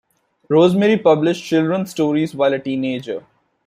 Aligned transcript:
Rosemary 0.49 0.97
published 0.97 1.43
children's 1.43 1.91
stories 1.91 2.33
while 2.33 2.53
a 2.53 2.57
teenager. 2.59 3.23